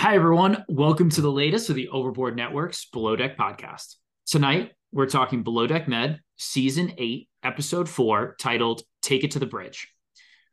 [0.00, 0.64] Hi, everyone.
[0.66, 3.96] Welcome to the latest of the Overboard Network's Below Deck podcast.
[4.26, 9.44] Tonight, we're talking Below Deck Med, Season 8, Episode 4, titled Take It to the
[9.44, 9.92] Bridge.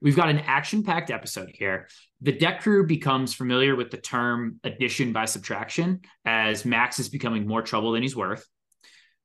[0.02, 1.88] We've got an action packed episode here.
[2.20, 7.48] The deck crew becomes familiar with the term addition by subtraction as Max is becoming
[7.48, 8.46] more trouble than he's worth.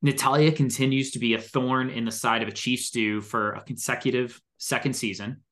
[0.03, 3.65] Natalya continues to be a thorn in the side of a chief stew for a
[3.65, 5.43] consecutive second season.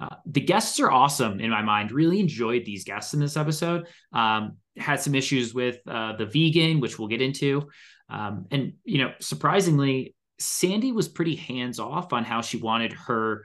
[0.00, 1.92] Uh, the guests are awesome in my mind.
[1.92, 3.86] Really enjoyed these guests in this episode.
[4.12, 7.68] Um, had some issues with uh, the vegan, which we'll get into.
[8.08, 13.44] Um, and, you know, surprisingly, Sandy was pretty hands off on how she wanted her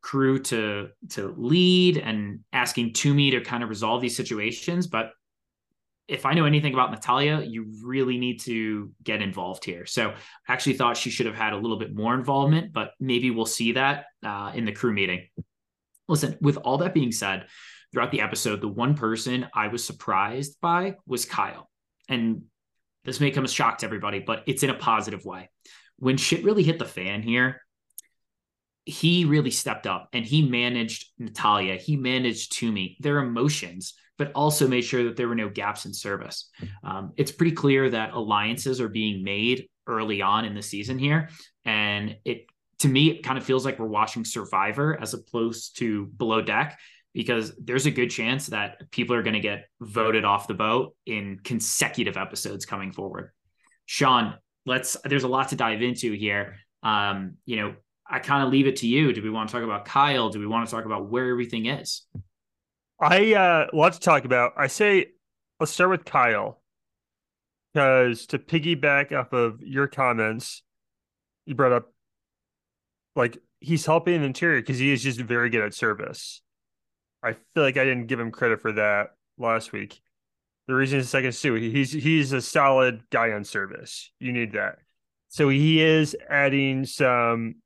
[0.00, 4.86] crew to to lead and asking Tumi to kind of resolve these situations.
[4.86, 5.10] But
[6.08, 9.86] if I know anything about Natalya, you really need to get involved here.
[9.86, 13.30] So I actually thought she should have had a little bit more involvement, but maybe
[13.30, 15.28] we'll see that uh, in the crew meeting.
[16.08, 17.46] Listen, with all that being said,
[17.92, 21.70] throughout the episode, the one person I was surprised by was Kyle.
[22.08, 22.42] And
[23.04, 25.50] this may come as shock to everybody, but it's in a positive way.
[25.98, 27.62] When shit really hit the fan here,
[28.84, 34.68] he really stepped up and he managed Natalya, He managed Tumi, their emotions but also
[34.68, 36.48] made sure that there were no gaps in service.
[36.82, 41.30] Um, it's pretty clear that alliances are being made early on in the season here.
[41.64, 42.46] And it,
[42.78, 46.78] to me, it kind of feels like we're watching Survivor as opposed to Below Deck
[47.12, 50.94] because there's a good chance that people are going to get voted off the boat
[51.06, 53.30] in consecutive episodes coming forward.
[53.86, 54.34] Sean,
[54.66, 56.56] let's, there's a lot to dive into here.
[56.82, 57.74] Um, you know,
[58.06, 59.12] I kind of leave it to you.
[59.12, 60.28] Do we want to talk about Kyle?
[60.28, 62.02] Do we want to talk about where everything is?
[63.00, 64.52] I uh lot to talk about.
[64.56, 65.06] I say
[65.58, 66.60] let's start with Kyle.
[67.72, 70.62] Because to piggyback off of your comments,
[71.44, 71.93] you brought up
[73.16, 76.42] like he's helping the interior because he is just very good at service.
[77.22, 80.00] I feel like I didn't give him credit for that last week.
[80.66, 81.54] The reason is second stew.
[81.54, 84.10] He's he's a solid guy on service.
[84.18, 84.76] You need that.
[85.28, 87.56] So he is adding some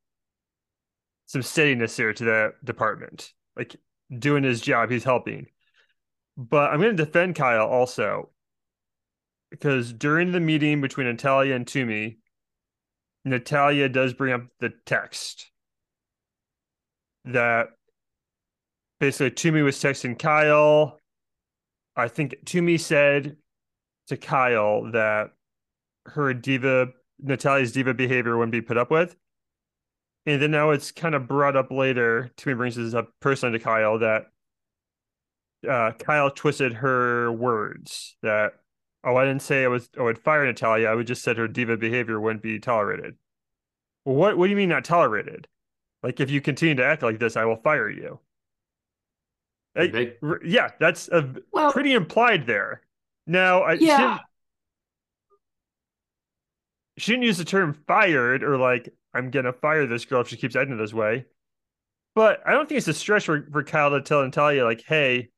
[1.26, 3.32] some steadiness here to that department.
[3.56, 3.76] Like
[4.16, 4.91] doing his job.
[4.91, 5.47] He's helping.
[6.36, 8.30] But I'm going to defend Kyle also
[9.50, 12.19] because during the meeting between Natalya and Tumi,
[13.31, 15.50] Natalya does bring up the text
[17.25, 17.69] that
[19.00, 20.99] basically Tumi was texting Kyle.
[21.97, 23.37] I think Tumi said
[24.09, 25.31] to Kyle that
[26.06, 26.89] her diva,
[27.21, 29.16] Natalya's diva behavior wouldn't be put up with.
[30.27, 32.31] And then now it's kind of brought up later.
[32.37, 34.27] Tumi brings this up personally to Kyle that
[35.69, 38.53] uh, Kyle twisted her words that
[39.08, 40.88] oh I didn't say I was I would fire Natalya.
[40.88, 43.16] I would just said her diva behavior wouldn't be tolerated.
[44.04, 45.48] Well, what what do you mean not tolerated?
[46.02, 48.20] Like if you continue to act like this, I will fire you.
[49.76, 50.12] I,
[50.44, 52.82] yeah, that's a, well, pretty implied there.
[53.26, 53.97] Now, I yeah.
[53.97, 54.20] shouldn't,
[56.97, 60.56] shouldn't use the term fired or like I'm gonna fire this girl if she keeps
[60.56, 61.26] acting this way.
[62.14, 65.28] But I don't think it's a stretch for, for Kyle to tell Natalya like, hey,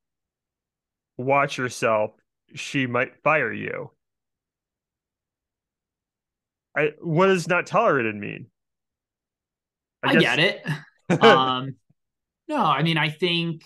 [1.17, 2.11] watch yourself.
[2.55, 3.91] She might fire you.
[6.75, 8.47] I what does not tolerated mean?
[10.03, 10.65] I, I get it.
[11.21, 11.75] um
[12.47, 13.63] no, I mean I think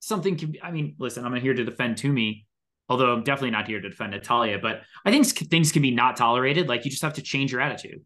[0.00, 2.44] something can be I mean, listen, I'm here to defend Tumi,
[2.88, 6.16] although I'm definitely not here to defend Natalya, but I think things can be not
[6.16, 6.68] tolerated.
[6.68, 8.02] Like you just have to change your attitude,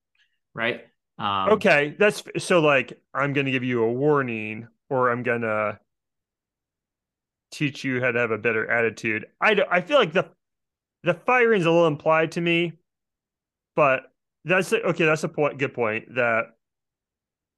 [0.54, 0.82] right?
[1.18, 5.42] Um, okay, that's so like I'm going to give you a warning, or I'm going
[5.42, 5.78] to
[7.52, 9.26] teach you how to have a better attitude.
[9.40, 10.28] I do, I feel like the
[11.04, 12.72] the firing's a little implied to me,
[13.76, 14.04] but
[14.44, 15.04] that's okay.
[15.04, 15.58] That's a point.
[15.58, 16.14] Good point.
[16.14, 16.46] That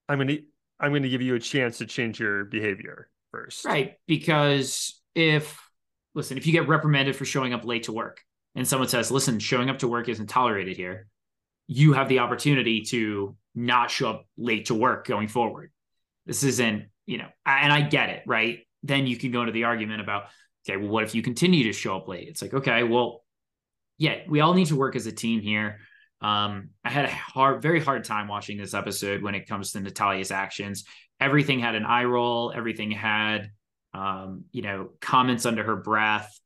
[0.07, 0.41] I'm to
[0.79, 3.95] I'm to give you a chance to change your behavior first, right?
[4.07, 5.59] Because if
[6.13, 8.21] listen, if you get reprimanded for showing up late to work,
[8.55, 11.07] and someone says, "Listen, showing up to work isn't tolerated here,"
[11.67, 15.71] you have the opportunity to not show up late to work going forward.
[16.25, 18.64] This isn't, you know, and I get it, right?
[18.85, 20.25] Then you can go into the argument about,
[20.67, 22.27] okay, well, what if you continue to show up late?
[22.27, 23.23] It's like, okay, well,
[23.97, 25.79] yeah, we all need to work as a team here.
[26.21, 29.79] Um, I had a hard, very hard time watching this episode when it comes to
[29.79, 30.85] Natalya's actions.
[31.19, 33.51] everything had an eye roll, everything had,
[33.93, 36.37] um, you know, comments under her breath.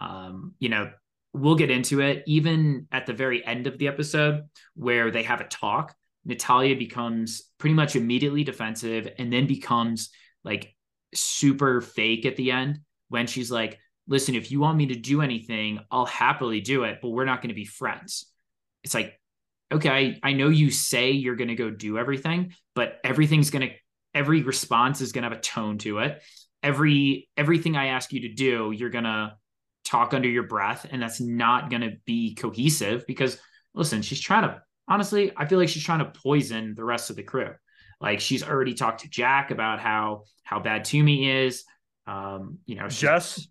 [0.00, 0.90] Um, you know,
[1.34, 2.24] we'll get into it.
[2.26, 4.44] Even at the very end of the episode,
[4.74, 5.94] where they have a talk,
[6.24, 10.10] Natalya becomes pretty much immediately defensive and then becomes
[10.42, 10.73] like
[11.14, 15.22] super fake at the end when she's like, listen, if you want me to do
[15.22, 18.26] anything, I'll happily do it, but we're not going to be friends.
[18.82, 19.18] It's like,
[19.72, 23.74] okay, I know you say you're going to go do everything, but everything's going to,
[24.14, 26.22] every response is going to have a tone to it.
[26.62, 29.34] Every, everything I ask you to do, you're going to
[29.84, 30.86] talk under your breath.
[30.90, 33.38] And that's not going to be cohesive because
[33.74, 37.16] listen, she's trying to, honestly, I feel like she's trying to poison the rest of
[37.16, 37.54] the crew.
[38.00, 41.64] Like she's already talked to Jack about how, how bad Tumi is.
[42.06, 43.48] Um, you know, Jess,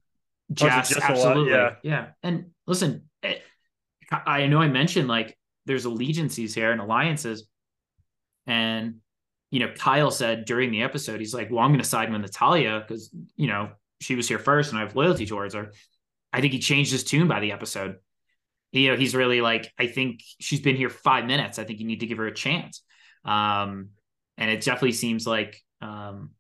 [0.52, 1.52] Jess, absolutely.
[1.52, 1.76] Yeah.
[1.84, 2.08] yeah.
[2.22, 3.42] And listen, it,
[4.12, 7.48] I know I mentioned like there's allegiances here and alliances.
[8.46, 8.96] And,
[9.50, 12.22] you know, Kyle said during the episode, he's like, well, I'm going to side with
[12.22, 13.70] Natalya because, you know,
[14.02, 15.72] she was here first and I have loyalty towards her.
[16.32, 17.96] I think he changed his tune by the episode.
[18.72, 21.60] You know, he's really like, I think she's been here five minutes.
[21.60, 22.84] I think you need to give her a chance.
[23.24, 23.90] Um,
[24.38, 26.32] and it definitely seems like, um,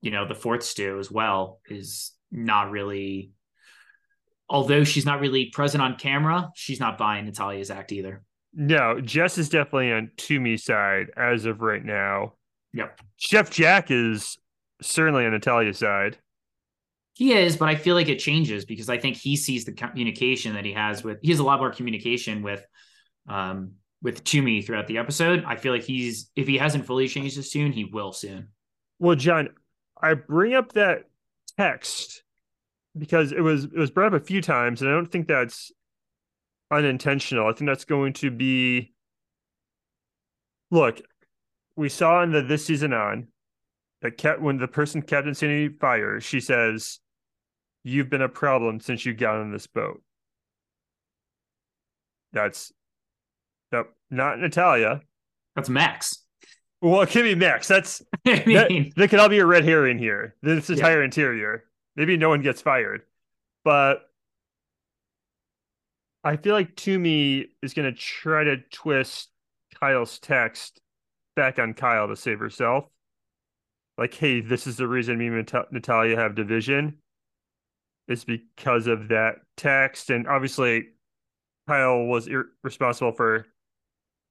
[0.00, 3.32] you know, the fourth stew as well is not really
[4.50, 8.22] although she's not really present on camera, she's not buying natalya's act either.
[8.54, 12.34] No, Jess is definitely on Tumi's side as of right now.
[12.72, 13.00] Yep.
[13.16, 14.38] Chef Jack is
[14.80, 16.18] certainly on natalya's side.
[17.14, 20.54] He is, but I feel like it changes because I think he sees the communication
[20.54, 21.18] that he has with.
[21.20, 22.64] He has a lot more communication with,
[23.28, 23.72] um,
[24.02, 25.44] with Tumi throughout the episode.
[25.46, 28.48] I feel like he's if he hasn't fully changed his tune, he will soon.
[28.98, 29.50] Well, John,
[30.00, 31.04] I bring up that
[31.56, 32.22] text
[32.96, 35.72] because it was it was brought up a few times, and I don't think that's
[36.70, 37.48] unintentional.
[37.48, 38.92] I think that's going to be.
[40.70, 41.00] Look,
[41.76, 43.28] we saw in the this season on
[44.02, 47.00] that kept when the person Captain Sandy fires, she says,
[47.84, 50.02] "You've been a problem since you got on this boat."
[52.32, 52.72] That's
[53.72, 55.02] that not Natalya.
[55.56, 56.24] That's Max.
[56.80, 57.66] Well, it could be Max.
[57.68, 60.36] That's I mean, that, that could all be a red herring here.
[60.42, 61.06] This entire yeah.
[61.06, 61.64] interior.
[61.96, 63.02] Maybe no one gets fired,
[63.64, 64.08] but
[66.22, 69.30] I feel like Tumi is going to try to twist
[69.80, 70.80] Kyle's text
[71.36, 72.84] back on Kyle to save herself.
[73.96, 76.98] Like, hey, this is the reason me and Natalya have division.
[78.06, 80.10] It's because of that text.
[80.10, 80.88] And obviously,
[81.66, 83.46] Kyle was ir- responsible for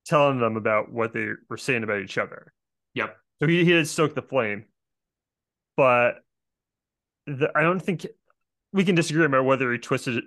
[0.07, 2.54] telling them about what they were saying about each other.
[2.95, 3.15] Yep.
[3.39, 4.65] So he, he did stoke the flame.
[5.75, 6.24] But
[7.25, 8.07] the, I don't think
[8.74, 10.24] we can disagree about whether he twisted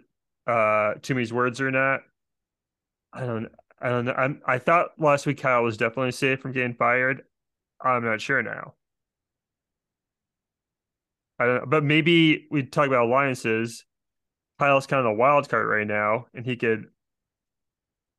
[0.47, 2.01] uh Tumi's words or not.
[3.13, 3.49] I don't
[3.81, 4.13] I don't know.
[4.13, 7.23] I'm, I thought last week Kyle was definitely safe from getting fired.
[7.83, 8.75] I'm not sure now.
[11.39, 13.85] I don't know, but maybe we talk about alliances.
[14.59, 16.89] Kyle's kind of a wild card right now, and he could,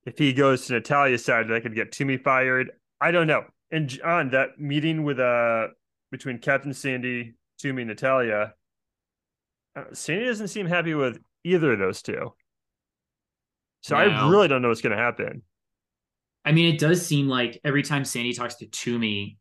[0.05, 2.71] if he goes to Natalya's side, that could get Tumi fired.
[2.99, 3.43] I don't know.
[3.71, 5.67] And John, that meeting with uh
[6.11, 8.53] between Captain Sandy, Tumi, Natalya,
[9.75, 12.33] uh, Sandy doesn't seem happy with either of those two.
[13.81, 14.01] So no.
[14.01, 15.41] I really don't know what's going to happen.
[16.43, 19.37] I mean, it does seem like every time Sandy talks to Tumi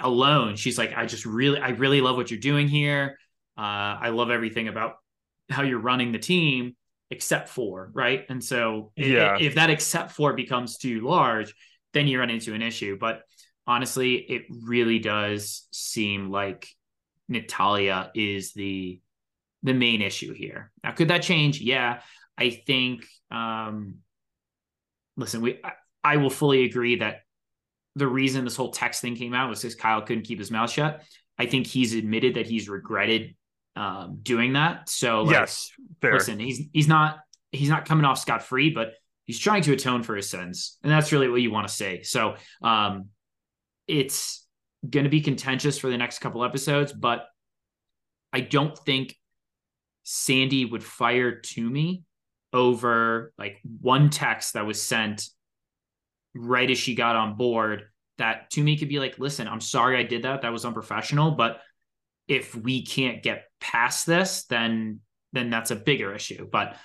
[0.00, 3.18] alone, she's like, I just really, I really love what you're doing here.
[3.58, 4.96] Uh, I love everything about
[5.50, 6.76] how you're running the team,
[7.10, 8.24] except for, right?
[8.28, 9.36] And so yeah.
[9.36, 11.54] if, if that except for becomes too large,
[11.92, 12.96] then you run into an issue.
[12.98, 13.22] But
[13.66, 16.68] honestly, it really does seem like
[17.28, 19.00] natalya is the
[19.62, 20.70] the main issue here.
[20.84, 21.60] Now, could that change?
[21.60, 22.00] Yeah,
[22.38, 23.04] I think.
[23.30, 23.96] Um,
[25.16, 25.72] listen, we I,
[26.04, 27.22] I will fully agree that
[27.96, 30.70] the reason this whole text thing came out was because Kyle couldn't keep his mouth
[30.70, 31.02] shut.
[31.38, 33.34] I think he's admitted that he's regretted
[33.76, 34.88] um, doing that.
[34.88, 36.14] So like, yes, fair.
[36.14, 37.18] listen, he's he's not
[37.52, 38.94] he's not coming off scot free, but
[39.26, 42.02] he's trying to atone for his sins, and that's really what you want to say.
[42.02, 43.10] So um,
[43.86, 44.44] it's
[44.88, 47.26] going to be contentious for the next couple episodes, but
[48.32, 49.16] I don't think
[50.04, 52.02] Sandy would fire Tumi
[52.52, 55.28] over like one text that was sent
[56.34, 57.84] right as she got on board
[58.18, 60.42] that Tumi could be like, listen, I'm sorry I did that.
[60.42, 61.32] That was unprofessional.
[61.32, 61.60] But
[62.28, 65.00] if we can't get past this, then
[65.32, 66.48] then that's a bigger issue.
[66.50, 66.76] But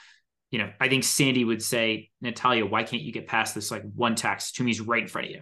[0.52, 3.84] you know, I think Sandy would say, Natalya, why can't you get past this like
[3.96, 4.58] one text?
[4.58, 5.42] Tumi's right in front of you.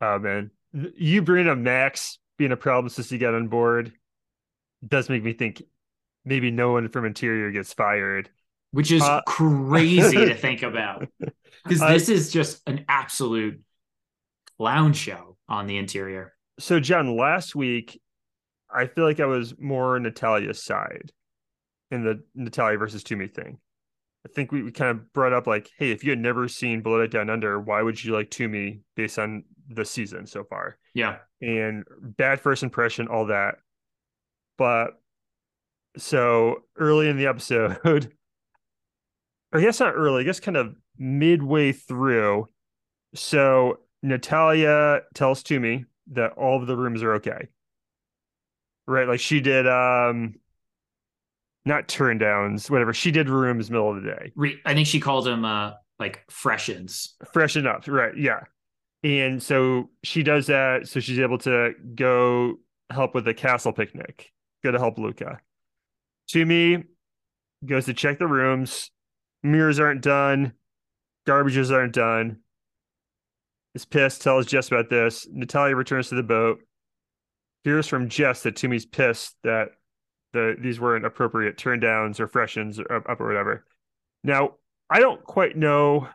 [0.00, 0.50] Oh man.
[0.72, 3.92] You bring up Max being a problem since he got on board
[4.86, 5.62] does make me think
[6.24, 8.28] maybe no one from interior gets fired
[8.72, 11.08] which is uh, crazy to think about
[11.64, 13.60] because this is just an absolute
[14.58, 18.00] clown show on the interior so John, last week,
[18.70, 21.12] I feel like I was more Natalya's side
[21.90, 23.58] in the Natalya versus Tumi thing.
[24.24, 26.82] I think we, we kind of brought up like, hey, if you had never seen
[26.82, 30.78] Below Deck Down Under, why would you like Tumi based on the season so far?
[30.94, 31.18] Yeah.
[31.40, 33.56] And bad first impression, all that.
[34.58, 34.94] But
[35.96, 37.78] so early in the episode,
[39.52, 42.46] I guess not early, I guess kind of midway through.
[43.14, 47.48] So Natalya tells Tumi that all of the rooms are okay.
[48.86, 49.08] Right?
[49.08, 50.36] Like she did um
[51.64, 52.94] not turn downs, whatever.
[52.94, 54.32] She did rooms middle of the day.
[54.36, 57.14] Re- I think she called them uh like freshens.
[57.32, 58.16] Freshen up, right?
[58.16, 58.40] Yeah.
[59.02, 62.58] And so she does that, so she's able to go
[62.90, 64.32] help with the castle picnic.
[64.64, 65.40] Go to help Luca.
[66.32, 66.84] Tumi,
[67.64, 68.90] goes to check the rooms.
[69.42, 70.52] Mirrors aren't done.
[71.26, 72.38] Garbages aren't done.
[73.76, 75.28] Is pissed, tells Jess about this.
[75.30, 76.60] Natalya returns to the boat.
[77.62, 79.68] Hears from Jess that Tumi's pissed that
[80.32, 83.66] the these weren't appropriate turn downs or freshens or up or whatever.
[84.24, 84.54] Now,
[84.88, 86.08] I don't quite know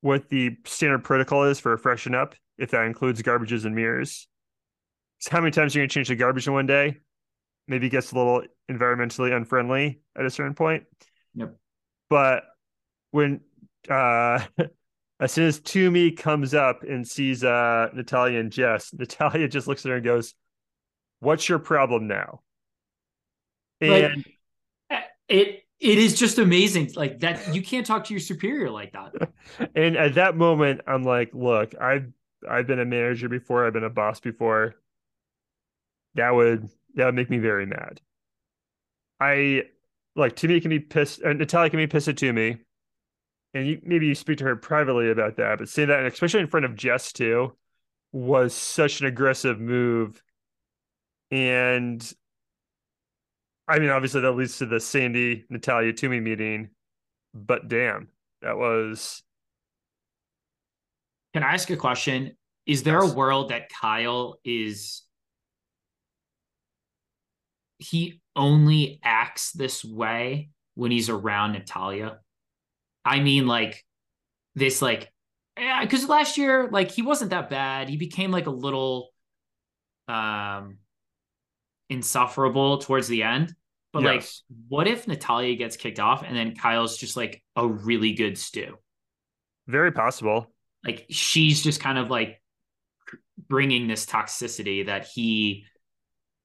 [0.00, 4.26] what the standard protocol is for a freshen up, if that includes garbages and mirrors.
[5.18, 7.00] So how many times are you gonna change the garbage in one day?
[7.66, 10.84] Maybe it gets a little environmentally unfriendly at a certain point.
[11.34, 11.54] Yep.
[12.08, 12.44] But
[13.10, 13.42] when
[13.90, 14.40] uh
[15.20, 19.84] as soon as Tumi comes up and sees uh Natalya and Jess, Natalya just looks
[19.84, 20.34] at her and goes,
[21.20, 22.42] What's your problem now?
[23.80, 24.24] And
[24.90, 28.92] like, it it is just amazing like that you can't talk to your superior like
[28.92, 29.30] that.
[29.74, 32.12] And at that moment i'm like look i've
[32.48, 34.74] i've been a manager before i've been a boss before.
[36.14, 38.00] That would that would make me very mad.
[39.20, 39.64] I
[40.16, 42.58] like Tumi can be pissed and natalya can be pissed at Tumi
[43.54, 46.40] and you maybe you speak to her privately about that but saying that and especially
[46.40, 47.52] in front of jess too
[48.12, 50.22] was such an aggressive move
[51.30, 52.14] and
[53.68, 56.70] I mean, obviously that leads to the Sandy Natalya Tumi meeting,
[57.34, 58.08] but damn,
[58.40, 59.22] that was.
[61.34, 62.34] Can I ask a question?
[62.64, 63.12] Is there yes.
[63.12, 65.02] a world that Kyle is
[67.76, 72.20] he only acts this way when he's around Natalya?
[73.08, 73.84] I mean, like
[74.54, 75.10] this, like,
[75.58, 77.88] yeah, because last year, like, he wasn't that bad.
[77.88, 79.10] He became like a little
[80.06, 80.78] um
[81.90, 83.54] insufferable towards the end.
[83.92, 84.42] But yes.
[84.48, 88.36] like, what if Natalya gets kicked off and then Kyle's just like a really good
[88.36, 88.76] stew?
[89.66, 90.52] Very possible.
[90.84, 92.40] Like she's just kind of like
[93.48, 95.64] bringing this toxicity that he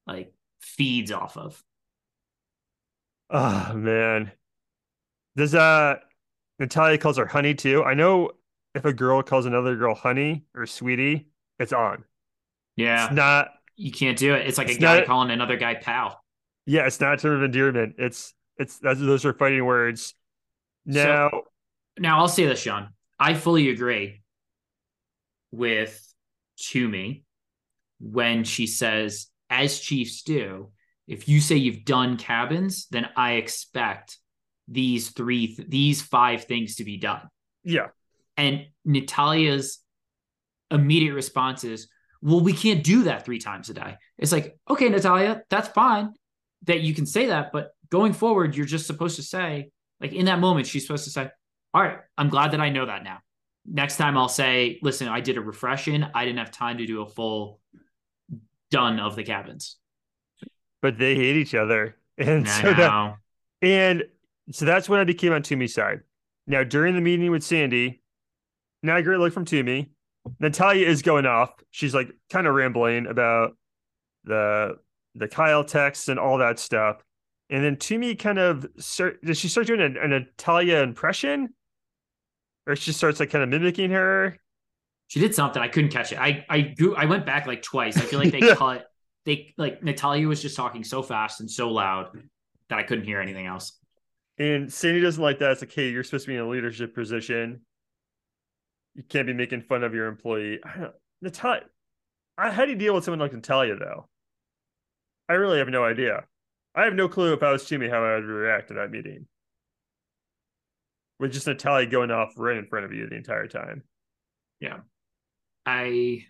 [0.08, 1.62] like feeds off of.
[3.29, 4.32] Oh man.
[5.36, 5.96] Does uh
[6.60, 7.83] Natalya calls her honey too?
[7.83, 8.31] I know
[8.75, 11.27] if a girl calls another girl honey or sweetie,
[11.60, 12.03] it's on.
[12.75, 13.05] Yeah.
[13.05, 14.48] It's not you can't do it.
[14.48, 16.24] It's like it's a guy not, calling another guy pal.
[16.65, 17.95] Yeah, it's not a term of endearment.
[17.98, 20.13] It's it's that's, those are fighting words.
[20.86, 21.43] Now, so,
[21.98, 22.89] now I'll say this, Sean.
[23.19, 24.22] I fully agree
[25.51, 26.00] with
[26.60, 27.24] Tumi
[28.00, 30.69] when she says, as chiefs do,
[31.07, 34.17] if you say you've done cabins, then I expect
[34.67, 37.27] these three, these five things to be done.
[37.63, 37.88] Yeah.
[38.38, 39.79] And Natalya's
[40.72, 41.88] immediate response is,
[42.22, 43.98] well, we can't do that three times a day.
[44.17, 46.13] It's like, okay, Natalya, that's fine
[46.63, 50.25] that you can say that, but going forward, you're just supposed to say, like in
[50.25, 51.29] that moment, she's supposed to say,
[51.74, 53.20] All right, I'm glad that I know that now.
[53.65, 56.03] Next time I'll say, listen, I did a refreshing.
[56.13, 57.60] I didn't have time to do a full
[58.72, 59.77] done of the cabins.
[60.82, 61.96] But they hate each other.
[62.17, 62.75] And I so know.
[62.75, 63.15] that
[63.62, 64.03] and
[64.52, 66.02] so that's when I became on Tumi's side.
[66.48, 68.02] Now during the meeting with Sandy,
[68.82, 69.90] now a great look from Tumi.
[70.40, 71.52] Natalya is going off.
[71.72, 73.58] She's like kind of rambling about
[74.24, 74.78] the
[75.16, 77.04] the Kyle text and all that stuff.
[77.50, 81.54] And then Tumi kind of start, does she start doing an, an Natalya impression?
[82.66, 84.38] Or she starts like kind of mimicking her?
[85.08, 85.62] She did something.
[85.62, 86.20] I couldn't catch it.
[86.20, 87.98] I I I went back like twice.
[87.98, 88.56] I feel like they yeah.
[88.56, 88.88] cut
[89.26, 92.18] they like Natalya was just talking so fast and so loud
[92.70, 93.80] that I couldn't hear anything else.
[94.40, 95.52] And Sandy doesn't like that.
[95.52, 97.62] It's like, hey, you're supposed to be in a leadership position.
[98.96, 100.60] You can't be making fun of your employee.
[100.63, 101.63] I don't Natalya.
[102.38, 104.08] How do you deal with someone like Natalya though?
[105.30, 106.25] I really have no idea.
[106.75, 109.28] I have no clue if I was Tumi how I would react to that meeting.
[111.20, 113.84] With just Natalya going off right in front of you the entire time.
[114.60, 114.80] Yeah.
[115.66, 116.25] I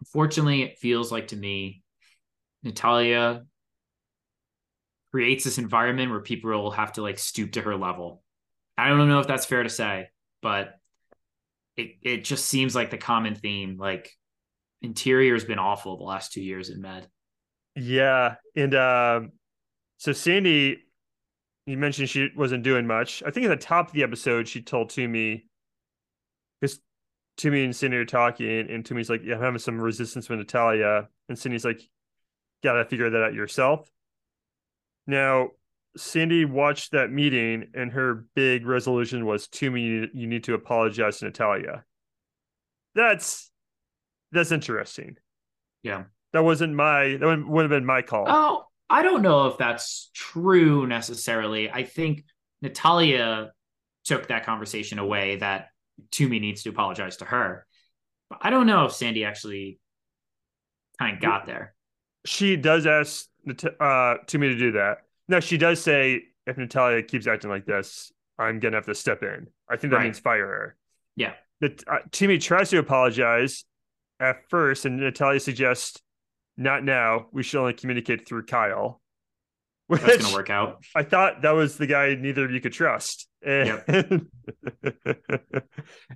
[0.00, 1.82] unfortunately it feels like to me
[2.62, 3.44] Natalya
[5.10, 8.22] creates this environment where people will have to like stoop to her level.
[8.78, 10.08] I don't know if that's fair to say,
[10.40, 10.74] but
[11.76, 13.76] it it just seems like the common theme.
[13.78, 14.10] Like
[14.82, 17.08] interior has been awful the last two years in med.
[17.76, 19.32] Yeah, and um,
[19.98, 20.84] so Sandy,
[21.66, 23.22] you mentioned she wasn't doing much.
[23.24, 25.44] I think at the top of the episode, she told Tumi
[26.60, 26.80] because
[27.36, 31.08] Tumi and Sandy are talking, and Tumi's like, "Yeah, I'm having some resistance with Natalya,"
[31.28, 31.80] and Sandy's like,
[32.62, 33.90] "Gotta figure that out yourself."
[35.10, 35.48] Now,
[35.96, 41.18] Sandy watched that meeting, and her big resolution was, to me, you need to apologize
[41.18, 41.84] to Natalya.
[42.94, 43.50] That's
[44.32, 45.16] that's interesting.
[45.82, 48.26] Yeah, that wasn't my that would have been my call.
[48.28, 51.70] Oh, I don't know if that's true necessarily.
[51.70, 52.24] I think
[52.62, 53.50] Natalya
[54.04, 55.68] took that conversation away that
[56.10, 57.66] Tumi needs to apologize to her.
[58.28, 59.80] But I don't know if Sandy actually
[60.98, 61.74] kind of got there.
[62.24, 64.98] She does ask uh, me, to do that.
[65.28, 69.22] No, she does say if Natalya keeps acting like this, I'm gonna have to step
[69.22, 69.48] in.
[69.68, 70.04] I think that right.
[70.04, 70.76] means fire her.
[71.16, 71.32] Yeah.
[71.60, 73.64] But uh, Tumi tries to apologize
[74.18, 76.00] at first, and Natalya suggests,
[76.56, 77.26] "Not now.
[77.32, 79.00] We should only communicate through Kyle."
[79.86, 80.84] Which That's gonna work out.
[80.94, 83.26] I thought that was the guy neither of you could trust.
[83.44, 83.88] And, yep.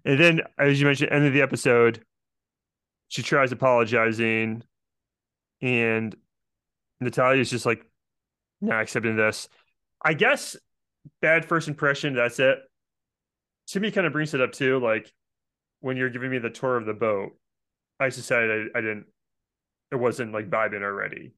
[0.05, 2.05] and then, as you mentioned, end of the episode,
[3.09, 4.63] she tries apologizing,
[5.61, 6.15] and
[7.01, 7.85] Natalya's just like
[8.61, 9.49] not accepting this.
[10.05, 10.57] I guess
[11.21, 12.15] bad first impression.
[12.15, 12.59] That's it.
[13.69, 14.79] Tumi, kind of brings it up too.
[14.79, 15.11] Like
[15.81, 17.33] when you're giving me the tour of the boat,
[18.01, 19.07] I decided I, I didn't.
[19.93, 21.35] It wasn't like vibing already.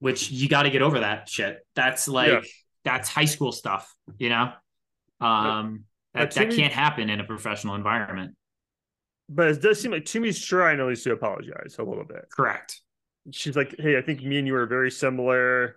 [0.00, 1.58] Which you got to get over that shit.
[1.74, 2.40] That's like yeah.
[2.84, 4.52] that's high school stuff, you know.
[5.20, 5.84] Um,
[6.14, 8.36] but, that that can't happen in a professional environment.
[9.28, 12.26] But it does seem like Tumi's trying at least to apologize a little bit.
[12.30, 12.80] Correct.
[13.30, 15.76] She's like, "Hey, I think me and you are very similar."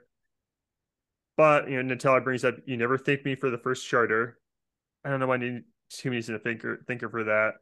[1.37, 4.39] But you know, Natalya brings up, "You never thank me for the first charter."
[5.03, 5.37] I don't know why
[5.91, 7.55] Tumi's a thinker thinker for that.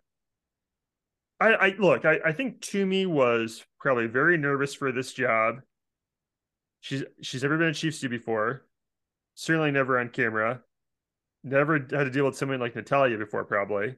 [1.39, 5.62] I, I look, I, I think Tumi was probably very nervous for this job.
[6.81, 8.65] She's she's never been a chief stew before,
[9.35, 10.61] certainly never on camera,
[11.44, 13.96] never had to deal with someone like Natalya before, probably.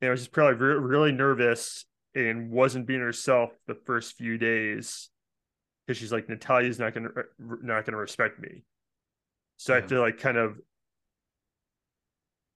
[0.00, 4.38] And I was just probably re- really nervous and wasn't being herself the first few
[4.38, 5.10] days
[5.86, 8.64] because she's like Natalya's not gonna not gonna respect me.
[9.58, 9.76] So yeah.
[9.76, 9.82] I mm-hmm.
[9.82, 10.58] have to like kind of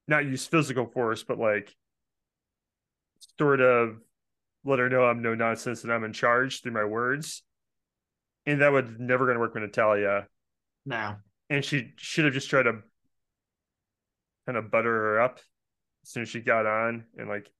[0.09, 1.75] not use physical force, but like
[3.39, 3.99] sort of
[4.65, 7.43] let her know I'm no nonsense and I'm in charge through my words.
[8.47, 10.27] And that would never gonna work with Natalya.
[10.87, 11.17] No.
[11.51, 12.81] And she should have just tried to
[14.47, 15.39] kind of butter her up
[16.03, 17.51] as soon as she got on and like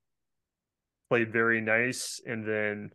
[1.11, 2.21] played very nice.
[2.25, 2.91] And then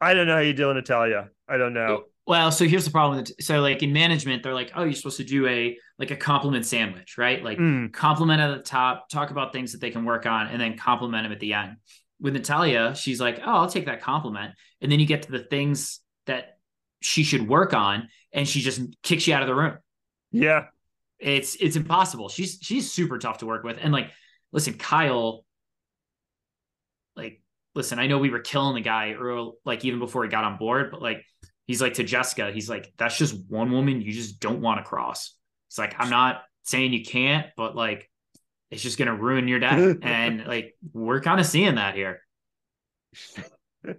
[0.00, 1.30] I don't know how you deal with Natalya.
[1.48, 2.04] I don't know.
[2.26, 3.24] Well, so here's the problem.
[3.40, 6.66] So, like in management, they're like, "Oh, you're supposed to do a like a compliment
[6.66, 7.42] sandwich, right?
[7.42, 7.92] Like mm.
[7.92, 11.24] compliment at the top, talk about things that they can work on, and then compliment
[11.24, 11.76] them at the end."
[12.20, 15.40] With Natalya, she's like, "Oh, I'll take that compliment," and then you get to the
[15.40, 16.58] things that
[17.00, 19.78] she should work on, and she just kicks you out of the room.
[20.30, 20.66] Yeah,
[21.18, 22.28] it's it's impossible.
[22.28, 24.10] She's she's super tough to work with, and like,
[24.52, 25.44] listen, Kyle,
[27.74, 30.58] listen, I know we were killing the guy early, like even before he got on
[30.58, 31.24] board, but like
[31.66, 34.84] he's like to Jessica, he's like, that's just one woman you just don't want to
[34.84, 35.34] cross.
[35.68, 38.10] It's like, I'm not saying you can't, but like,
[38.70, 39.94] it's just going to ruin your day.
[40.02, 42.20] and like, we're kind of seeing that here.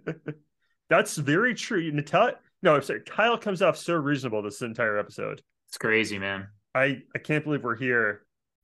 [0.90, 1.92] that's very true.
[1.92, 3.02] Natalya, no, I'm sorry.
[3.02, 5.42] Kyle comes off so reasonable this entire episode.
[5.70, 6.48] It's crazy, man.
[6.76, 8.26] I, I can't believe we're here.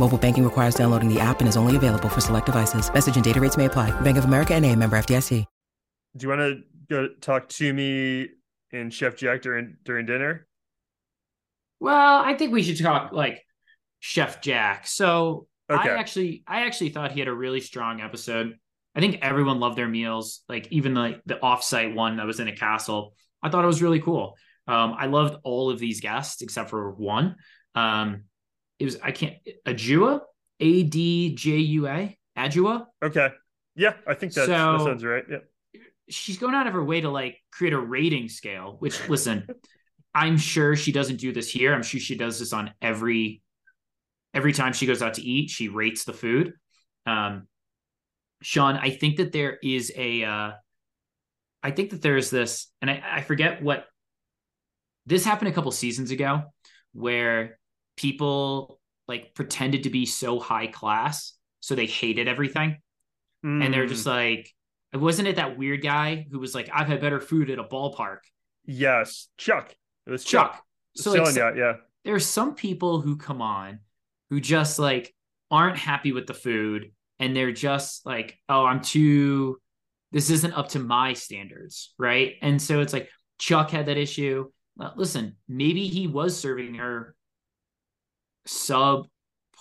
[0.00, 2.90] Mobile banking requires downloading the app and is only available for select devices.
[2.90, 3.90] Message and data rates may apply.
[4.00, 5.44] Bank of America and a member FDIC.
[6.16, 8.30] Do you want to go talk to me
[8.72, 10.46] and Chef Jack during, during dinner?
[11.80, 13.44] Well, I think we should talk like
[13.98, 14.86] Chef Jack.
[14.86, 15.90] So okay.
[15.90, 18.56] I actually, I actually thought he had a really strong episode.
[18.94, 22.48] I think everyone loved their meals, like even the the offsite one that was in
[22.48, 23.14] a castle.
[23.42, 24.38] I thought it was really cool.
[24.66, 27.36] Um, I loved all of these guests except for one.
[27.74, 28.24] Um,
[28.80, 30.22] it was I can't Adjua,
[30.58, 32.86] A D J U A, Adjua.
[33.02, 33.28] Okay,
[33.76, 35.22] yeah, I think that, so, that sounds right.
[35.30, 38.76] Yeah, she's going out of her way to like create a rating scale.
[38.78, 39.46] Which listen,
[40.14, 41.74] I'm sure she doesn't do this here.
[41.74, 43.42] I'm sure she does this on every
[44.32, 45.50] every time she goes out to eat.
[45.50, 46.54] She rates the food.
[47.04, 47.46] Um,
[48.42, 50.24] Sean, I think that there is a.
[50.24, 50.52] Uh,
[51.62, 53.84] I think that there's this, and I, I forget what
[55.04, 56.44] this happened a couple seasons ago.
[56.92, 57.59] where
[57.96, 62.78] people like pretended to be so high class, so they hated everything,
[63.44, 63.64] mm.
[63.64, 64.10] and they're just Hmm.
[64.10, 64.50] like,
[64.94, 68.18] wasn't it that weird guy who was like, I've had better food at a ballpark,
[68.64, 69.74] yes, Chuck.
[70.06, 70.52] It was Chuck.
[70.54, 70.64] Chuck.
[70.96, 71.72] So like, selling so- that, yeah.
[72.04, 73.80] there's some people who come on
[74.30, 75.14] who just like
[75.50, 79.58] aren't happy with the food and they're just like oh i'm too
[80.12, 84.48] this isn't up to my standards right and so it's like chuck had that issue
[84.96, 87.14] listen maybe he was serving her
[88.46, 89.06] sub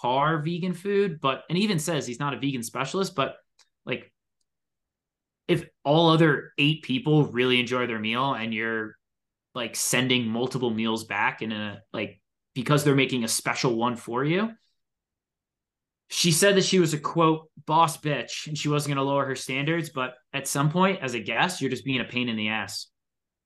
[0.01, 3.35] par vegan food but and even says he's not a vegan specialist but
[3.85, 4.11] like
[5.47, 8.95] if all other eight people really enjoy their meal and you're
[9.55, 12.21] like sending multiple meals back in a like
[12.53, 14.51] because they're making a special one for you.
[16.07, 19.25] She said that she was a quote boss bitch and she wasn't going to lower
[19.25, 22.35] her standards, but at some point, as a guest, you're just being a pain in
[22.35, 22.87] the ass.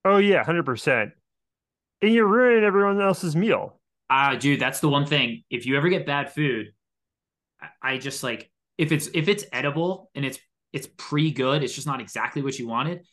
[0.05, 1.11] Oh yeah, hundred percent.
[2.01, 3.79] And you're ruining everyone else's meal.
[4.09, 5.43] Ah, dude, that's the one thing.
[5.49, 6.73] If you ever get bad food,
[7.61, 10.39] I, I just like if it's if it's edible and it's
[10.71, 13.05] it's pretty good, it's just not exactly what you wanted.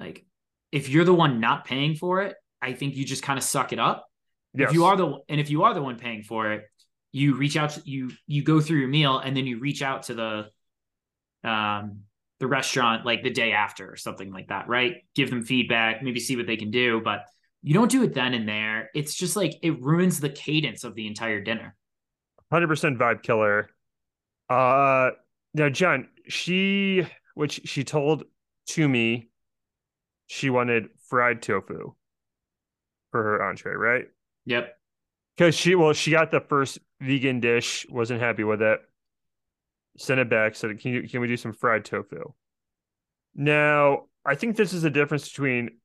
[0.00, 0.24] Like
[0.70, 3.72] if you're the one not paying for it, I think you just kind of suck
[3.72, 4.06] it up.
[4.54, 4.68] Yes.
[4.68, 6.64] if you are the and if you are the one paying for it
[7.12, 10.04] you reach out to you you go through your meal and then you reach out
[10.04, 12.00] to the um
[12.40, 16.20] the restaurant like the day after or something like that right give them feedback maybe
[16.20, 17.24] see what they can do but
[17.62, 20.94] you don't do it then and there it's just like it ruins the cadence of
[20.94, 21.76] the entire dinner
[22.52, 23.70] hundred percent vibe killer.
[24.50, 25.12] Uh,
[25.54, 28.24] now John, she which she told
[28.68, 29.30] to me,
[30.26, 31.94] she wanted fried tofu
[33.10, 34.04] for her entree, right?
[34.44, 34.76] yep
[35.36, 38.80] Because she well, she got the first vegan dish, wasn't happy with it,
[39.96, 42.34] sent it back, said, "Can you can we do some fried tofu?"
[43.34, 45.78] Now, I think this is the difference between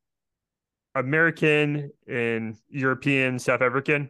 [0.97, 4.09] American and European, South African.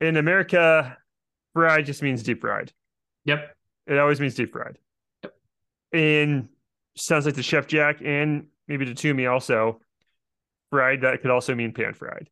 [0.00, 0.96] In America,
[1.52, 2.72] fried just means deep fried.
[3.24, 3.54] yep
[3.86, 4.78] It always means deep fried.
[5.22, 5.34] Yep.
[5.92, 6.48] And
[6.96, 9.80] sounds like the Chef Jack and maybe the Tumi also
[10.70, 11.02] fried.
[11.02, 12.28] That could also mean pan fried.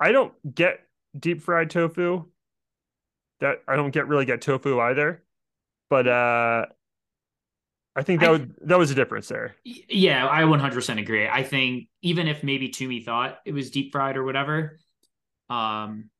[0.00, 0.80] I don't get
[1.18, 2.24] deep fried tofu.
[3.40, 5.22] That I don't get really get tofu either.
[5.88, 6.66] But uh
[7.96, 9.56] I think that I- would that was a difference there.
[9.64, 11.26] Yeah i 100% agree.
[11.26, 14.78] I think even if maybe Tumi thought it was deep fried or whatever
[15.48, 16.10] um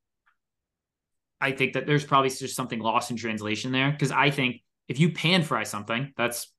[1.41, 3.91] i think that there's probably just something lost in translation there.
[3.91, 6.51] Because i think if you pan fry something that's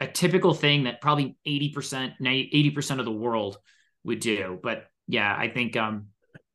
[0.00, 3.58] a typical thing that probably 80% 80% of the world
[4.04, 4.58] would do.
[4.62, 6.08] But yeah i think um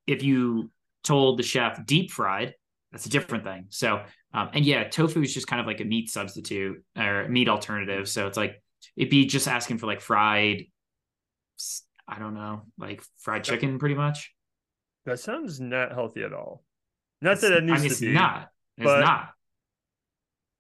[0.07, 0.71] if you
[1.03, 2.53] told the chef deep fried
[2.95, 4.01] that's a different thing so
[4.33, 8.07] um and yeah tofu is just kind of like a meat substitute or meat alternative
[8.07, 8.61] so it's like
[8.95, 10.63] it'd be just asking for like fried
[12.07, 14.33] I don't know like fried chicken pretty much
[15.05, 16.63] That sounds not healthy at all.
[17.21, 19.29] Not that it I needs mean, to it's be, not it's but- not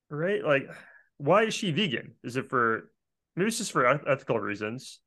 [0.09, 0.43] right?
[0.43, 0.69] Like,
[1.17, 2.15] why is she vegan?
[2.23, 2.89] Is it for
[3.35, 4.99] maybe it's just for ethical reasons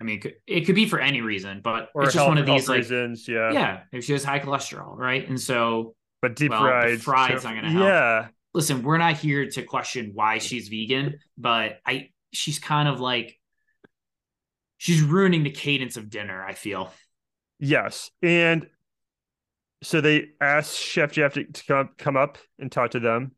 [0.00, 2.28] i mean it could, it could be for any reason but or it's just health,
[2.28, 3.28] one of these like reasons?
[3.28, 7.44] Yeah, yeah if she has high cholesterol right and so But deep Well, fried, fried's
[7.44, 7.84] not gonna help.
[7.86, 13.00] Yeah, listen, we're not here to question why she's vegan, but I she's kind of
[13.00, 13.38] like
[14.78, 16.92] she's ruining the cadence of dinner, I feel.
[17.58, 18.68] yes, and
[19.82, 23.32] so they asked Chef Jeff to, to come come up and talk to them,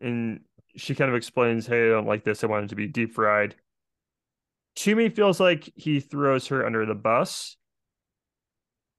[0.00, 0.40] and
[0.76, 2.44] she kind of explains, "Hey, I don't like this.
[2.44, 3.56] I want it to be deep fried."
[4.76, 7.56] Tumi, feels like he throws her under the bus.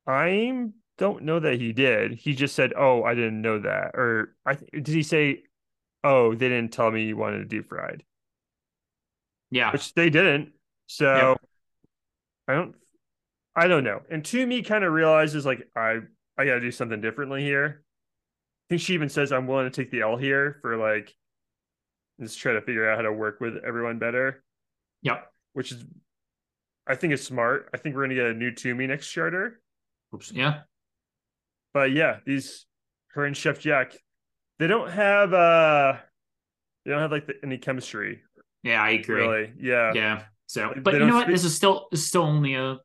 [0.07, 2.13] I don't know that he did.
[2.13, 5.43] He just said, "Oh, I didn't know that," or I th- did he say,
[6.03, 8.03] "Oh, they didn't tell me you wanted it deep fried,"
[9.51, 9.71] Yeah.
[9.71, 10.53] which they didn't.
[10.87, 11.37] So
[12.47, 12.75] I don't,
[13.55, 14.01] I don't know.
[14.09, 15.99] And Tumi, kind of realizes like I
[16.37, 17.83] I got to do something differently here.
[17.83, 21.15] I think she even says I'm willing to take the L here for like
[22.21, 24.43] just try to figure out how to work with everyone better,
[25.01, 25.31] Yep.
[25.53, 25.83] which is
[26.87, 27.69] I think is smart.
[27.73, 29.59] I think we're gonna get a new Tumi next charter.
[30.13, 30.31] Oops.
[30.31, 30.61] Yeah.
[31.75, 32.65] But yeah, these
[33.09, 33.95] her and Chef Jack,
[34.59, 35.97] they don't have uh
[36.85, 38.21] they don't have like the, any chemistry
[38.63, 39.15] Yeah, I agree.
[39.21, 39.53] really.
[39.59, 39.91] Yeah.
[39.93, 40.23] Yeah.
[40.47, 41.23] So, but you know what?
[41.23, 42.77] speak- This is still this is still only a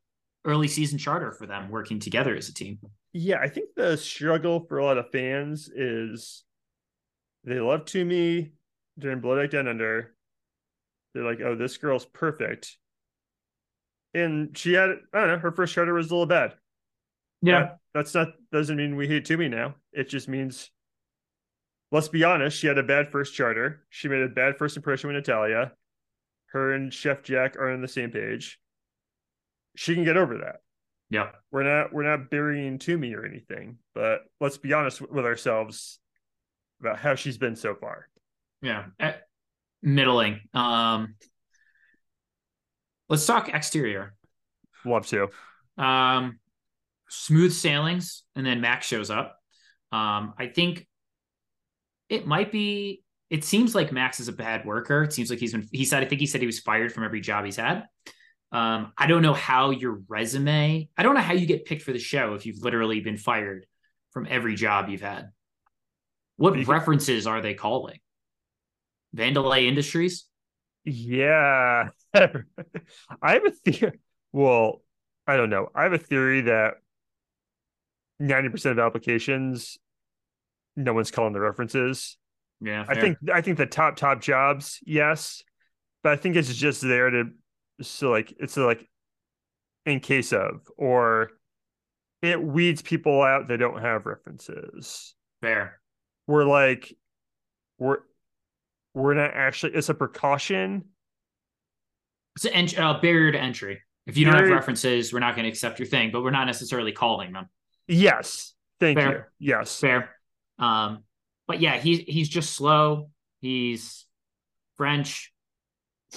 [0.44, 2.80] early season charter for them working together as a team.
[3.12, 6.42] Yeah, I think the struggle for a lot of fans is
[7.44, 8.50] they love Tumi
[8.98, 10.14] during Below Deck Down Under.
[11.14, 12.76] They're like, oh, this girl's perfect.
[14.14, 16.54] And she had, I don't know, her first charter was a little bad.
[17.42, 19.74] That- that's not, doesn't mean we hate Tumi now.
[19.92, 20.70] It just means,
[21.90, 23.84] let's be honest, she had a bad first charter.
[23.88, 25.72] She made a bad first impression with Natalya.
[26.52, 28.60] Her and Chef Jack are on the same page.
[29.76, 30.56] She can get over that.
[31.08, 31.30] Yeah.
[31.52, 36.00] We're not we're not burying Tumi or anything, but let's be honest with ourselves
[36.80, 38.08] about how she's been so far.
[38.62, 38.86] Yeah.
[38.98, 39.12] Eh,
[39.82, 40.40] middling.
[40.54, 41.14] Um
[43.08, 44.14] let's talk exterior.
[44.84, 45.28] Love to.
[45.78, 46.39] Um
[47.10, 49.36] smooth sailings, and then Max shows up.
[49.92, 50.86] Um, I think
[52.08, 55.02] it might be it seems like Max is a bad worker.
[55.04, 57.04] It seems like he's been he said I think he said he was fired from
[57.04, 57.84] every job he's had.
[58.52, 61.92] Um, I don't know how your resume, I don't know how you get picked for
[61.92, 63.64] the show if you've literally been fired
[64.10, 65.30] from every job you've had.
[66.36, 67.98] What You- references are they calling?
[69.16, 70.26] Vandelay Industries?
[70.84, 71.90] Yeah.
[72.14, 72.22] I
[73.22, 74.00] have a theory.
[74.32, 74.82] Well,
[75.26, 75.68] I don't know.
[75.74, 76.74] I have a theory that
[78.20, 79.78] 90% of applications,
[80.76, 82.16] no one's calling the references.
[82.60, 82.84] Yeah.
[82.88, 85.42] I think I think the top top jobs, yes.
[86.02, 87.24] But I think it's just there to
[87.82, 88.86] so like it's like
[89.86, 91.30] in case of or
[92.22, 95.14] it weeds people out that don't have references.
[95.40, 95.80] fair.
[96.26, 96.94] We're like
[97.78, 97.98] we're
[98.94, 100.84] we're not actually it's a precaution
[102.36, 103.80] It's an ent- uh, barrier to entry.
[104.06, 106.46] If you don't have references, we're not going to accept your thing, but we're not
[106.46, 107.48] necessarily calling them.
[107.90, 108.54] Yes.
[108.78, 109.32] Thank Fair.
[109.38, 109.52] you.
[109.52, 109.78] Yes.
[109.78, 110.10] Fair.
[110.58, 111.04] Um,
[111.46, 113.10] but yeah, he's he's just slow.
[113.40, 114.06] He's
[114.76, 115.32] French.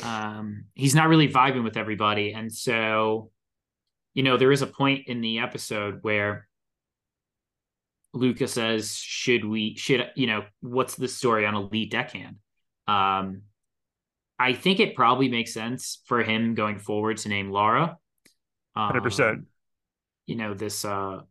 [0.04, 3.32] Um, he's not really vibing with everybody, and so
[4.14, 6.48] you know there is a point in the episode where
[8.14, 9.76] Luca says, "Should we?
[9.76, 10.44] Should you know?
[10.62, 12.38] What's the story on a lead deckhand?"
[12.88, 13.44] Um,
[14.38, 17.98] I think it probably makes sense for him going forward to name Laura.
[18.76, 19.38] Hundred percent.
[19.38, 19.48] Um,
[20.28, 21.22] You know this uh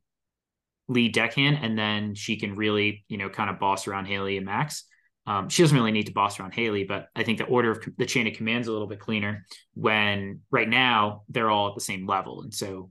[0.88, 4.46] lead deckhand, and then she can really, you know, kind of boss around Haley and
[4.46, 4.84] Max.
[5.26, 7.84] Um, she doesn't really need to boss around Haley, but I think the order of
[7.96, 11.74] the chain of command is a little bit cleaner when right now they're all at
[11.74, 12.42] the same level.
[12.42, 12.90] And so,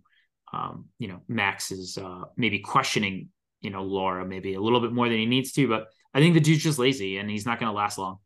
[0.53, 4.93] um, you know, Max is uh, maybe questioning, you know, Laura maybe a little bit
[4.93, 7.59] more than he needs to, but I think the dude's just lazy and he's not
[7.59, 8.17] going to last long.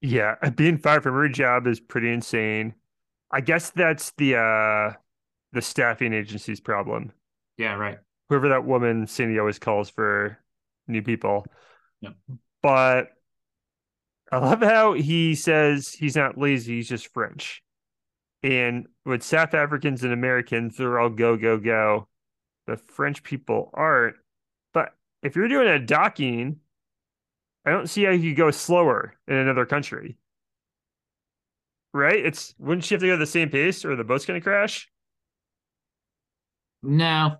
[0.00, 2.74] Yeah, being fired from every job is pretty insane.
[3.30, 4.96] I guess that's the uh
[5.52, 7.12] the staffing agency's problem.
[7.56, 7.98] Yeah, right.
[8.28, 10.38] Whoever that woman Cindy always calls for
[10.88, 11.46] new people.
[12.00, 12.14] Yep.
[12.62, 13.08] But
[14.32, 17.62] I love how he says he's not lazy, he's just French.
[18.42, 22.08] And with South Africans and Americans, they're all go, go, go.
[22.66, 24.16] The French people aren't.
[24.74, 26.56] But if you're doing a docking,
[27.64, 30.18] I don't see how you could go slower in another country.
[31.92, 32.24] Right?
[32.24, 34.88] It's wouldn't you have to go the same pace or the boat's gonna crash?
[36.82, 37.38] No,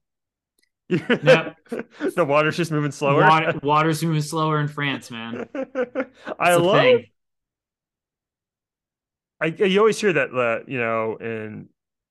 [0.88, 3.20] the water's just moving slower.
[3.20, 5.48] water, water's moving slower in France, man.
[6.38, 7.06] I love thing.
[9.40, 11.68] I you always hear that uh, you know in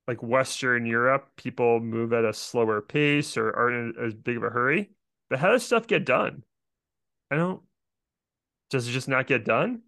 [0.08, 4.44] like Western Europe people move at a slower pace or aren't in as big of
[4.44, 4.92] a hurry.
[5.30, 6.44] But how does stuff get done?
[7.32, 7.62] I don't.
[8.70, 9.82] Does it just not get done?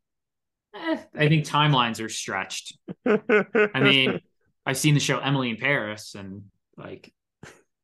[0.76, 2.78] Eh, I think timelines are stretched.
[3.06, 4.21] I mean,
[4.65, 6.43] I've seen the show Emily in Paris, and
[6.78, 7.13] like,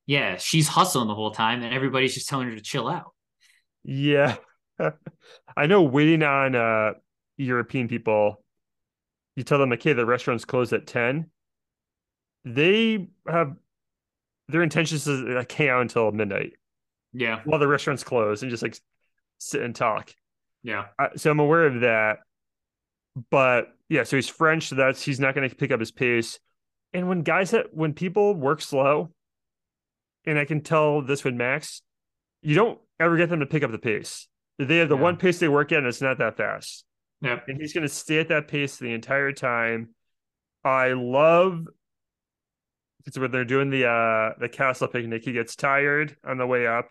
[0.05, 3.13] yeah, she's hustling the whole time, and everybody's just telling her to chill out.
[3.83, 4.37] yeah,
[5.57, 5.83] I know.
[5.83, 6.93] Waiting on uh
[7.37, 8.43] European people,
[9.35, 11.31] you tell them, okay, the restaurant's closed at ten.
[12.45, 13.55] They have
[14.49, 16.53] their intentions is to hang out until midnight
[17.13, 18.77] Yeah, while the restaurant's closed and just like
[19.39, 20.13] sit and talk.
[20.63, 22.19] yeah, Uh, so I'm aware of that.
[23.29, 26.39] But yeah, so he's French, so that's he's not going to pick up his pace.
[26.93, 29.13] And when guys that when people work slow,
[30.25, 31.81] and I can tell this with Max,
[32.41, 34.27] you don't ever get them to pick up the pace.
[34.59, 35.01] They have the Yeah.
[35.01, 36.85] one pace they work at, and it's not that fast.
[37.21, 37.39] yeah.
[37.47, 39.89] And he's going to stay at that pace the entire time.
[40.63, 41.67] I love
[43.05, 45.23] it's when they're doing the uh the castle picnic.
[45.25, 46.87] He gets tired on the way up,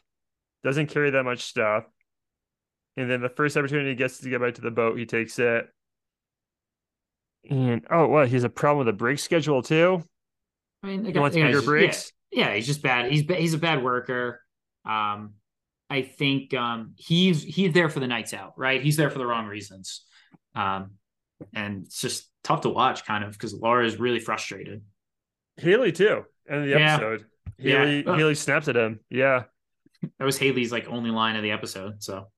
[0.63, 1.85] doesn't carry that much stuff,
[2.99, 5.39] and then the first opportunity he gets to get back to the boat, he takes
[5.39, 5.69] it.
[7.49, 8.29] And oh, what?
[8.29, 10.03] He has a problem with the break schedule too.
[10.83, 12.13] I mean, the He wants bigger breaks.
[12.33, 13.11] Yeah, yeah, he's just bad.
[13.13, 14.41] He's he's a bad worker.
[14.85, 15.35] Um,
[15.91, 18.83] I think um he's he's there for the nights out, right?
[18.83, 20.05] He's there for the wrong reasons.
[20.55, 20.93] Um,
[21.55, 24.83] and it's just tough to watch, kind of, because Laura is really frustrated.
[25.57, 26.25] Haley too.
[26.49, 27.27] In the episode,
[27.59, 27.85] Yeah.
[27.85, 28.15] Haley Uh.
[28.17, 29.01] Haley snaps at him.
[29.11, 29.45] Yeah.
[30.19, 32.03] That was Haley's like only line of the episode.
[32.03, 32.29] So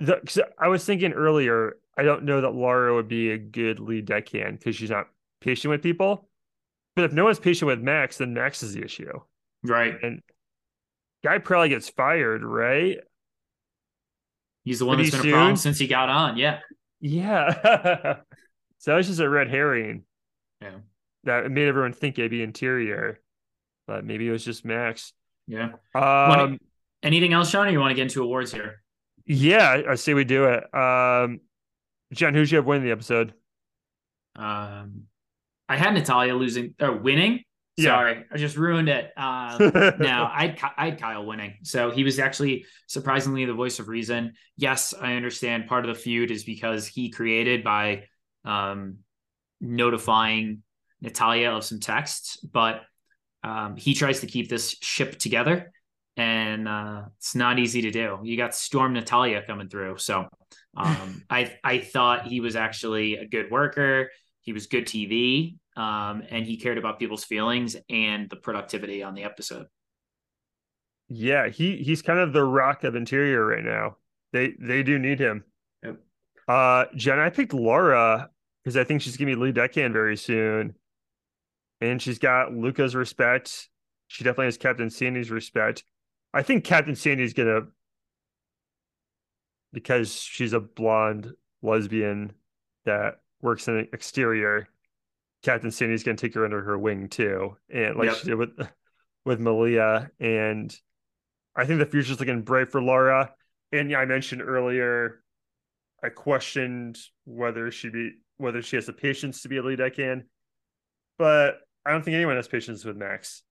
[0.00, 0.20] The,
[0.58, 4.58] I was thinking earlier, I don't know that Laura would be a good lead deckhand
[4.58, 5.06] because she's not
[5.40, 6.28] patient with people.
[7.00, 9.10] But if no one's patient with Max, then Max is the issue.
[9.62, 10.20] right, And
[11.24, 12.98] guy probably gets fired, right?
[14.64, 16.36] he's the one Pretty that's been a problem since he got on.
[16.36, 16.58] Yeah,
[17.00, 17.54] Yeah.
[18.78, 20.02] so that was just a red herring
[20.60, 20.72] yeah,
[21.24, 23.18] that made everyone think it'd be interior.
[23.86, 25.14] but maybe it was just Max.
[25.46, 25.70] Yeah.
[25.94, 26.58] Um,
[27.02, 27.66] Anything else, Sean?
[27.66, 28.82] Or you want to get into awards here?
[29.24, 30.64] yeah, I say we do it.
[30.74, 31.40] Um,
[32.12, 33.32] John, who'd you have winning the episode?
[34.36, 35.04] Um,
[35.70, 37.44] I had Natalya losing or winning.
[37.76, 37.90] Yeah.
[37.90, 39.12] Sorry, I just ruined it.
[39.16, 39.58] Um,
[40.00, 41.58] no, I I had Kyle winning.
[41.62, 44.32] So he was actually surprisingly the voice of reason.
[44.56, 48.06] Yes, I understand part of the feud is because he created by
[48.44, 48.98] um,
[49.60, 50.64] notifying
[51.00, 52.82] Natalya of some texts, but
[53.44, 55.70] um, he tries to keep this ship together,
[56.16, 58.18] and uh, it's not easy to do.
[58.24, 60.26] You got Storm Natalya coming through, so
[60.76, 64.10] um, I I thought he was actually a good worker.
[64.42, 69.14] He was good TV, um, and he cared about people's feelings and the productivity on
[69.14, 69.66] the episode.
[71.08, 73.96] Yeah, he he's kind of the rock of interior right now.
[74.32, 75.44] They they do need him.
[75.82, 75.96] Yep.
[76.46, 78.30] Uh Jen, I picked Laura
[78.62, 80.74] because I think she's gonna be lead deckhand very soon.
[81.80, 83.68] And she's got Luca's respect.
[84.06, 85.82] She definitely has Captain Sandy's respect.
[86.32, 87.62] I think Captain Sandy's gonna
[89.72, 92.34] because she's a blonde lesbian
[92.84, 94.68] that works in the exterior.
[95.42, 98.16] Captain Sandy's gonna take her under her wing too, and like Yep.
[98.16, 98.50] she did with
[99.24, 100.10] with Malia.
[100.20, 100.74] And
[101.56, 103.32] I think the future's looking bright for Laura.
[103.72, 105.22] And yeah, I mentioned earlier,
[106.02, 110.24] I questioned whether she be whether she has the patience to be a lead deckhand,
[111.18, 113.42] but I don't think anyone has patience with Max.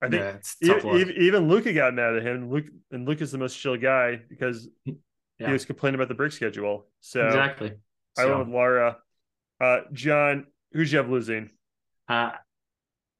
[0.00, 0.22] I think
[0.60, 2.50] Yeah, even, even, Luca got mad at him.
[2.50, 4.94] Luke and Luke is the most chill guy because Yeah.
[5.46, 6.88] he was complaining about the break schedule.
[7.00, 7.72] So exactly.
[8.18, 8.98] I So, went with Laura.
[9.60, 11.50] Uh, John, who'd you have losing?
[12.08, 12.30] uh,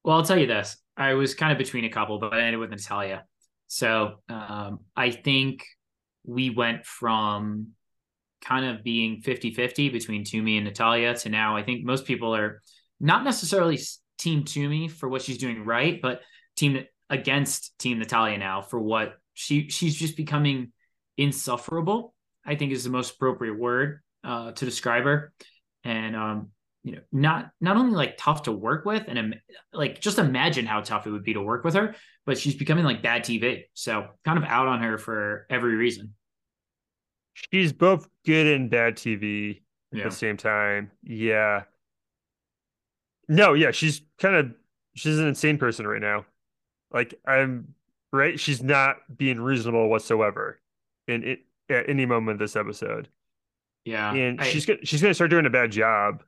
[0.04, 0.76] well, I'll tell you this.
[0.96, 3.24] I was kind of between a couple, but I ended with Natalya.
[3.68, 5.64] So um, I think
[6.24, 7.68] we went from
[8.44, 12.34] kind of being 50 50 between Tumi and Natalya to now I think most people
[12.34, 12.60] are
[13.00, 13.78] not necessarily
[14.18, 16.20] team Tumi for what she's doing right, but
[16.56, 20.72] team against team Natalya now for what she she's just becoming
[21.16, 22.14] insufferable.
[22.44, 25.32] I think is the most appropriate word uh, to describe her,
[25.84, 26.50] and um,
[26.84, 29.36] you know, not not only like tough to work with, and
[29.72, 31.94] like just imagine how tough it would be to work with her,
[32.26, 33.62] but she's becoming like bad TV.
[33.74, 36.14] So kind of out on her for every reason.
[37.34, 40.04] She's both good and bad TV at Yeah.
[40.04, 40.90] the same time.
[41.02, 41.62] Yeah.
[43.28, 44.52] No, yeah, she's kind of
[44.94, 46.26] she's an insane person right now.
[46.90, 47.74] Like I'm
[48.12, 50.60] right, she's not being reasonable whatsoever
[51.08, 51.40] in it
[51.70, 53.08] at any moment of this episode.
[53.84, 56.22] Yeah, and I- she's gonna she's gonna start doing a bad job.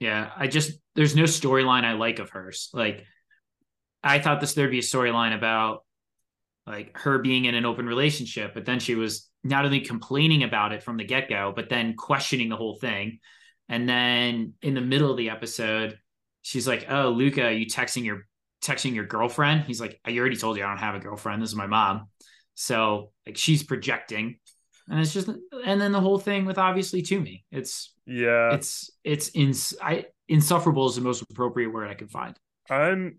[0.00, 2.70] Yeah, I just there's no storyline I like of hers.
[2.72, 3.04] Like
[4.02, 5.84] I thought this there'd be a storyline about
[6.66, 10.72] like her being in an open relationship, but then she was not only complaining about
[10.72, 13.18] it from the get-go, but then questioning the whole thing.
[13.68, 15.98] And then in the middle of the episode,
[16.42, 18.26] she's like, "Oh, Luca, are you texting your
[18.62, 21.42] texting your girlfriend?" He's like, "I already told you I don't have a girlfriend.
[21.42, 22.08] This is my mom."
[22.54, 24.38] So like she's projecting,
[24.90, 29.30] and it's just and then the whole thing with obviously Tumi It's Yeah, it's it's
[29.34, 32.36] ins I insufferable is the most appropriate word I can find.
[32.68, 33.18] I'm.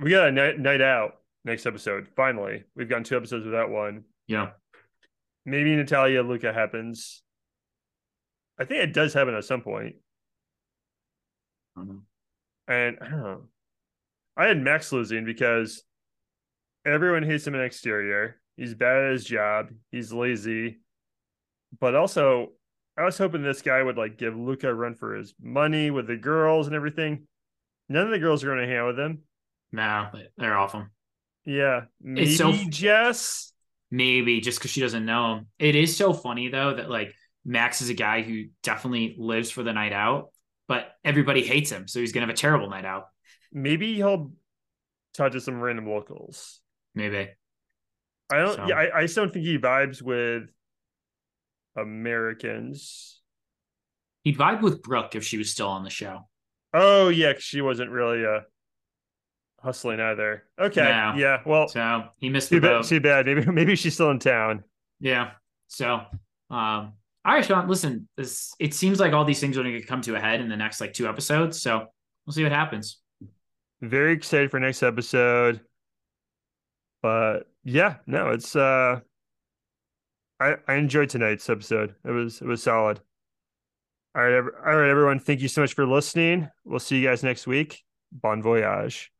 [0.00, 2.08] We got a night night out next episode.
[2.16, 4.04] Finally, we've gotten two episodes without one.
[4.26, 4.50] Yeah.
[5.46, 7.22] Maybe Natalya Luca happens.
[8.58, 9.96] I think it does happen at some point.
[11.76, 12.02] I don't know.
[12.66, 13.42] And I don't know.
[14.36, 15.82] I had Max losing because
[16.86, 18.40] everyone hates him in exterior.
[18.56, 19.68] He's bad at his job.
[19.90, 20.80] He's lazy.
[21.80, 22.52] But also,
[22.96, 26.06] I was hoping this guy would like give Luca a run for his money with
[26.06, 27.26] the girls and everything.
[27.88, 29.22] None of the girls are going to hang out with him.
[29.72, 30.08] No,
[30.38, 30.86] they're awful.
[31.44, 33.50] Yeah, maybe It's so- Jess.
[33.90, 35.46] Maybe just because she doesn't know him.
[35.58, 39.62] It is so funny though that like Max is a guy who definitely lives for
[39.62, 40.30] the night out,
[40.66, 43.04] but everybody hates him, so he's gonna have a terrible night out.
[43.52, 44.32] Maybe he'll
[45.12, 46.60] talk to some random locals.
[46.96, 47.28] Maybe.
[48.32, 48.56] I don't.
[48.56, 50.48] So- Yeah, I, I just don't think he vibes with
[51.76, 53.20] Americans.
[54.22, 56.28] He'd vibe with Brooke if she was still on the show.
[56.72, 58.40] Oh yeah, she wasn't really uh
[59.60, 60.44] hustling either.
[60.60, 61.14] Okay, No.
[61.16, 61.40] yeah.
[61.46, 62.84] Well, So he missed the too bad.
[62.84, 63.26] Too bad.
[63.26, 64.64] Maybe maybe she's still in town.
[65.00, 65.32] Yeah.
[65.68, 66.04] So, um,
[66.50, 67.68] all right, Sean.
[67.68, 70.40] Listen, this it seems like all these things are going to come to a head
[70.40, 71.60] in the next like two episodes.
[71.60, 71.86] So
[72.26, 72.98] we'll see what happens.
[73.80, 75.60] Very excited for next episode.
[77.02, 79.00] But yeah, no, it's uh,
[80.40, 81.94] I I enjoyed tonight's episode.
[82.04, 83.00] It was it was solid.
[84.14, 85.18] All right, all right, everyone.
[85.18, 86.48] Thank you so much for listening.
[86.64, 87.82] We'll see you guys next week.
[88.12, 89.13] Bon voyage.